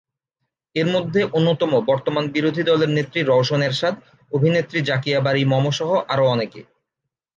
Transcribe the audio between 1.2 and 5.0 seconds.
অন্যতম বর্তমান বিরোধী দলের নেত্রী রওশন এরশাদ, অভিনেত্রী